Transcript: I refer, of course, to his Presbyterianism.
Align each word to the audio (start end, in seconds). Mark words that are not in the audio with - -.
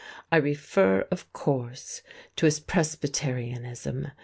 I 0.31 0.37
refer, 0.37 1.05
of 1.11 1.31
course, 1.31 2.01
to 2.37 2.47
his 2.47 2.59
Presbyterianism. 2.59 4.07